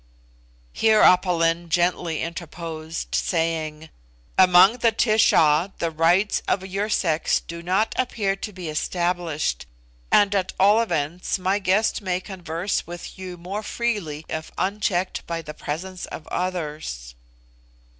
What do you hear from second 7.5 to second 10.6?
not appear to be established, and at